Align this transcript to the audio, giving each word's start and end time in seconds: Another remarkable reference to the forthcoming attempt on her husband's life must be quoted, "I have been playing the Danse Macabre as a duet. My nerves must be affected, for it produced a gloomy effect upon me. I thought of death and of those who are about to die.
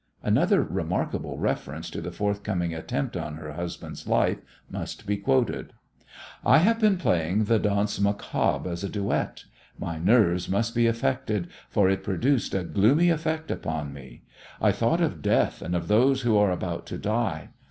Another 0.23 0.63
remarkable 0.63 1.37
reference 1.37 1.87
to 1.91 2.01
the 2.01 2.11
forthcoming 2.11 2.73
attempt 2.73 3.15
on 3.15 3.35
her 3.35 3.51
husband's 3.51 4.07
life 4.07 4.39
must 4.67 5.05
be 5.05 5.15
quoted, 5.15 5.73
"I 6.43 6.57
have 6.57 6.79
been 6.79 6.97
playing 6.97 7.43
the 7.43 7.59
Danse 7.59 7.99
Macabre 7.99 8.71
as 8.71 8.83
a 8.83 8.89
duet. 8.89 9.43
My 9.77 9.99
nerves 9.99 10.49
must 10.49 10.73
be 10.73 10.87
affected, 10.87 11.49
for 11.69 11.87
it 11.87 12.03
produced 12.03 12.55
a 12.55 12.63
gloomy 12.63 13.11
effect 13.11 13.51
upon 13.51 13.93
me. 13.93 14.23
I 14.59 14.71
thought 14.71 15.01
of 15.01 15.21
death 15.21 15.61
and 15.61 15.75
of 15.75 15.87
those 15.87 16.21
who 16.23 16.35
are 16.35 16.49
about 16.49 16.87
to 16.87 16.97
die. 16.97 17.49